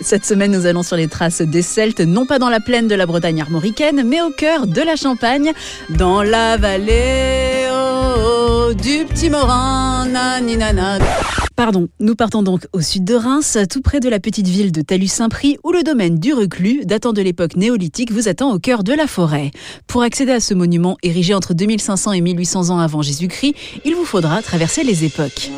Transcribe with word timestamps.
Cette 0.00 0.24
semaine, 0.24 0.52
nous 0.52 0.66
allons 0.66 0.82
sur 0.82 0.96
les 0.96 1.08
traces 1.08 1.42
des 1.42 1.62
Celtes, 1.62 2.00
non 2.00 2.26
pas 2.26 2.38
dans 2.38 2.48
la 2.48 2.60
plaine 2.60 2.88
de 2.88 2.94
la 2.94 3.06
Bretagne 3.06 3.40
armoricaine, 3.40 4.02
mais 4.04 4.20
au 4.22 4.30
cœur 4.30 4.66
de 4.66 4.80
la 4.80 4.96
Champagne, 4.96 5.52
dans 5.90 6.22
la 6.22 6.56
vallée 6.56 7.66
oh, 7.72 8.72
du 8.74 9.04
Petit 9.06 9.30
Morin. 9.30 9.88
Pardon, 11.56 11.88
nous 12.00 12.14
partons 12.14 12.42
donc 12.42 12.66
au 12.72 12.80
sud 12.80 13.04
de 13.04 13.14
Reims, 13.14 13.58
tout 13.68 13.80
près 13.80 14.00
de 14.00 14.08
la 14.08 14.20
petite 14.20 14.46
ville 14.46 14.72
de 14.72 14.82
Talus-Saint-Prix, 14.82 15.58
où 15.64 15.72
le 15.72 15.82
domaine 15.82 16.18
du 16.18 16.32
Reclus, 16.32 16.84
datant 16.84 17.12
de 17.12 17.20
l'époque 17.20 17.56
néolithique, 17.56 18.12
vous 18.12 18.28
attend 18.28 18.52
au 18.52 18.58
cœur 18.58 18.84
de 18.84 18.92
la 18.92 19.06
forêt. 19.06 19.50
Pour 19.86 20.02
accéder 20.02 20.32
à 20.32 20.40
ce 20.40 20.54
monument 20.54 20.96
érigé 21.02 21.34
entre 21.34 21.54
2500 21.54 22.12
et 22.12 22.20
1800 22.20 22.70
ans 22.70 22.78
avant 22.78 23.02
Jésus-Christ, 23.02 23.54
il 23.84 23.94
vous 23.96 24.04
faudra 24.04 24.40
traverser 24.42 24.84
les 24.84 25.04
époques. 25.04 25.50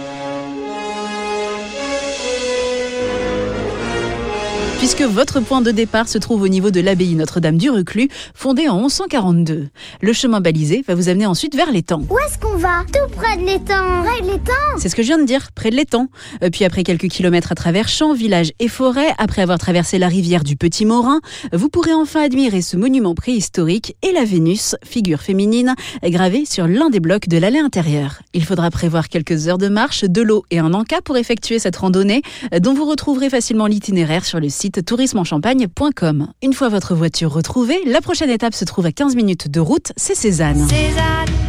Puisque 4.81 5.03
votre 5.03 5.41
point 5.41 5.61
de 5.61 5.73
départ 5.73 6.09
se 6.09 6.16
trouve 6.16 6.41
au 6.41 6.48
niveau 6.48 6.70
de 6.70 6.80
l'abbaye 6.80 7.15
Notre-Dame 7.15 7.59
du 7.59 7.69
Reclus, 7.69 8.09
fondée 8.34 8.66
en 8.66 8.79
1142. 8.79 9.69
Le 10.01 10.12
chemin 10.15 10.41
balisé 10.41 10.83
va 10.88 10.95
vous 10.95 11.11
amener 11.11 11.27
ensuite 11.27 11.55
vers 11.55 11.71
l'étang. 11.71 12.01
Où 12.09 12.19
est-ce 12.21 12.38
qu'on 12.38 12.57
va? 12.57 12.85
Tout 12.91 13.15
près 13.15 13.37
de 13.37 13.45
l'étang. 13.45 14.02
Près 14.02 14.23
de 14.23 14.33
l'étang? 14.33 14.79
C'est 14.79 14.88
ce 14.88 14.97
que 14.97 15.02
je 15.02 15.09
viens 15.09 15.19
de 15.19 15.27
dire, 15.27 15.52
près 15.55 15.69
de 15.69 15.77
l'étang. 15.77 16.07
Euh, 16.43 16.48
puis 16.48 16.65
après 16.65 16.83
quelques 16.83 17.09
kilomètres 17.09 17.52
à 17.52 17.55
travers 17.55 17.88
champs, 17.88 18.15
villages 18.15 18.52
et 18.59 18.69
forêts, 18.69 19.12
après 19.19 19.43
avoir 19.43 19.59
traversé 19.59 19.98
la 19.98 20.09
rivière 20.09 20.45
du 20.45 20.57
Petit 20.57 20.87
Morin, 20.87 21.21
vous 21.52 21.69
pourrez 21.69 21.93
enfin 21.93 22.23
admirer 22.23 22.62
ce 22.62 22.79
monument 22.79 23.15
préhistorique 23.15 23.97
et 24.01 24.12
la 24.12 24.24
Vénus, 24.24 24.77
figure 24.83 25.21
féminine, 25.21 25.74
gravée 26.05 26.47
sur 26.47 26.66
l'un 26.66 26.88
des 26.88 27.01
blocs 27.01 27.29
de 27.29 27.37
l'allée 27.37 27.59
intérieure. 27.59 28.23
Il 28.33 28.47
faudra 28.47 28.71
prévoir 28.71 29.10
quelques 29.10 29.47
heures 29.47 29.59
de 29.59 29.69
marche, 29.69 30.05
de 30.05 30.23
l'eau 30.23 30.47
et 30.51 30.59
un 30.59 30.73
encas 30.73 31.02
pour 31.02 31.19
effectuer 31.19 31.59
cette 31.59 31.77
randonnée, 31.77 32.23
euh, 32.55 32.60
dont 32.60 32.73
vous 32.73 32.87
retrouverez 32.87 33.29
facilement 33.29 33.66
l'itinéraire 33.66 34.24
sur 34.24 34.41
le 34.41 34.49
site 34.49 34.70
tourismeenchampagne.com. 34.79 36.29
Une 36.42 36.52
fois 36.52 36.69
votre 36.69 36.95
voiture 36.95 37.33
retrouvée, 37.33 37.80
la 37.87 38.01
prochaine 38.01 38.30
étape 38.30 38.54
se 38.54 38.65
trouve 38.65 38.87
à 38.87 38.93
15 38.93 39.16
minutes 39.16 39.51
de 39.51 39.60
route, 39.60 39.93
c'est 39.96 40.15
Cézanne. 40.15 40.68
Cézanne. 40.68 41.40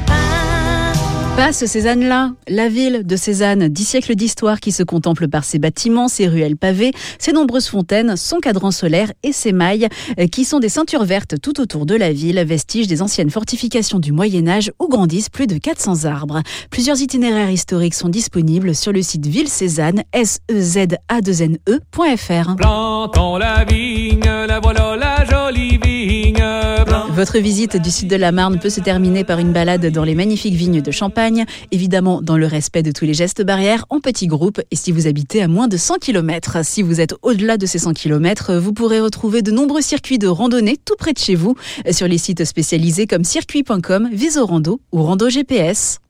Passe 1.44 1.66
Cézanne-là, 1.66 2.34
la 2.47 2.70
ville 2.70 3.02
de 3.03 3.16
Cézanne, 3.16 3.67
dix 3.67 3.84
siècles 3.84 4.14
d'histoire 4.14 4.59
qui 4.59 4.72
se 4.72 4.84
contemple 4.84 5.28
par 5.28 5.44
ses 5.44 5.58
bâtiments, 5.58 6.08
ses 6.08 6.28
ruelles 6.28 6.56
pavées, 6.56 6.92
ses 7.17 7.31
nombreuses 7.31 7.67
fontaines, 7.67 8.16
son 8.16 8.38
cadran 8.38 8.70
solaire 8.70 9.11
et 9.23 9.33
ses 9.33 9.52
mailles, 9.52 9.88
euh, 10.20 10.28
qui 10.28 10.45
sont 10.45 10.59
des 10.59 10.70
ceintures 10.70 11.03
vertes 11.03 11.42
tout 11.42 11.59
autour 11.59 11.88
de 11.88 11.95
la 11.95 12.14
ville, 12.14 12.39
vestiges 12.45 12.86
des 12.86 13.02
anciennes 13.02 13.31
fortifications 13.31 13.98
du 13.98 14.11
Moyen 14.11 14.48
Âge 14.48 14.72
où 14.80 14.88
grandissent 14.88 15.30
plus 15.30 15.48
de 15.48 15.58
400 15.58 16.06
arbres. 16.06 16.44
Plusieurs 16.70 17.02
itinéraires 17.02 17.50
historiques 17.50 17.95
sont 17.95 18.09
disponibles 18.09 18.76
sur 18.76 18.92
le 18.92 19.02
site 19.02 19.26
ville 19.26 19.50
Cézanne, 19.50 20.03
e 20.16 20.23
z 20.23 20.95
a 21.08 21.22
2 21.22 21.42
n 21.42 21.58
efr 21.66 22.55
Plantons 22.55 23.38
la 23.38 23.64
vigne, 23.64 24.22
la 24.48 24.59
voilà. 24.59 25.20
Votre 27.22 27.38
visite 27.38 27.77
du 27.77 27.91
sud 27.91 28.08
de 28.08 28.16
la 28.16 28.31
Marne 28.31 28.58
peut 28.58 28.72
se 28.72 28.80
terminer 28.80 29.23
par 29.23 29.38
une 29.38 29.53
balade 29.53 29.86
dans 29.91 30.03
les 30.03 30.16
magnifiques 30.16 30.55
vignes 30.55 30.81
de 30.81 30.89
Champagne, 30.89 31.45
évidemment 31.72 32.19
dans 32.19 32.36
le 32.36 32.47
respect 32.47 32.81
de 32.81 32.91
tous 32.91 33.05
les 33.05 33.14
gestes 33.14 33.44
barrières, 33.44 33.86
en 33.91 34.00
petits 34.00 34.25
groupes 34.25 34.59
et 34.72 34.75
si 34.75 34.91
vous 34.91 35.05
habitez 35.05 35.44
à 35.44 35.47
moins 35.47 35.67
de 35.67 35.77
100 35.77 35.99
km. 35.99 36.66
Si 36.66 36.81
vous 36.81 36.99
êtes 36.99 37.14
au-delà 37.22 37.58
de 37.58 37.67
ces 37.67 37.77
100 37.77 37.94
km, 37.94 38.55
vous 38.55 38.73
pourrez 38.73 38.99
retrouver 38.99 39.44
de 39.44 39.52
nombreux 39.52 39.81
circuits 39.81 40.17
de 40.17 40.25
randonnée 40.25 40.77
tout 40.83 40.95
près 40.97 41.14
de 41.14 41.19
chez 41.19 41.36
vous 41.36 41.55
sur 41.92 42.08
les 42.08 42.17
sites 42.17 42.44
spécialisés 42.44 43.05
comme 43.05 43.23
circuit.com, 43.23 44.09
Visorando 44.11 44.81
ou 44.92 45.03
Rando 45.03 45.30
GPS. 45.30 46.02